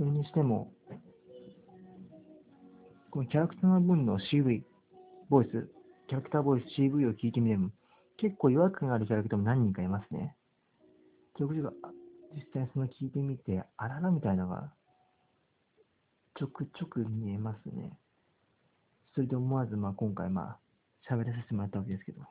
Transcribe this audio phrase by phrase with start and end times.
[0.00, 0.72] それにしても、
[3.10, 4.62] このキャラクターの分の CV、
[5.28, 5.68] ボイス、
[6.08, 7.68] キャラクターボイス CV を聞いてみても、
[8.16, 10.34] 結構違和感があるキャラクターも何人かいますね。
[11.36, 11.72] ということが、
[12.34, 14.72] 実際その聞いてみて、あららみたいなのが、
[16.38, 17.92] ちょくちょく見えますね。
[19.14, 20.58] それで思わず、まあ今回、まあ、
[21.12, 22.22] 喋らせてもらったわけですけど。